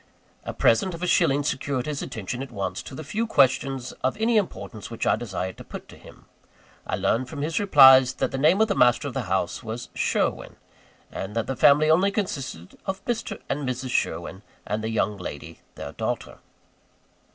[0.45, 4.17] A present of a shilling secured his attention at once to the few questions of
[4.17, 6.25] any importance which I desired to put to him.
[6.87, 9.89] I learned from his replies, that the name of the master of the house was
[9.93, 10.55] "Sherwin:"
[11.11, 13.41] and that the family only consisted of Mr.
[13.47, 13.91] and Mrs.
[13.91, 16.39] Sherwin, and the young lady, their daughter.